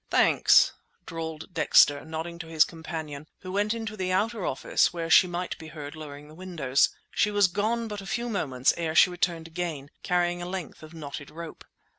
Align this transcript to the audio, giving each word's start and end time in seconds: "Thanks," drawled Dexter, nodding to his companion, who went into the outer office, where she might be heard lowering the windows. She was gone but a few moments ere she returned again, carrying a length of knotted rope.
"Thanks," 0.09 0.73
drawled 1.05 1.53
Dexter, 1.53 2.03
nodding 2.03 2.39
to 2.39 2.47
his 2.47 2.63
companion, 2.63 3.27
who 3.41 3.51
went 3.51 3.71
into 3.75 3.95
the 3.95 4.11
outer 4.11 4.43
office, 4.43 4.91
where 4.91 5.11
she 5.11 5.27
might 5.27 5.55
be 5.59 5.67
heard 5.67 5.95
lowering 5.95 6.27
the 6.27 6.33
windows. 6.33 6.89
She 7.11 7.29
was 7.29 7.45
gone 7.45 7.87
but 7.87 8.01
a 8.01 8.07
few 8.07 8.27
moments 8.27 8.73
ere 8.77 8.95
she 8.95 9.11
returned 9.11 9.47
again, 9.47 9.91
carrying 10.01 10.41
a 10.41 10.47
length 10.49 10.81
of 10.81 10.95
knotted 10.95 11.29
rope. 11.29 11.63